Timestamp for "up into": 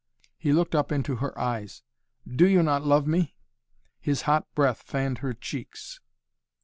0.73-1.17